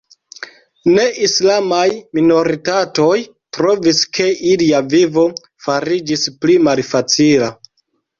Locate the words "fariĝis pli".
5.67-6.57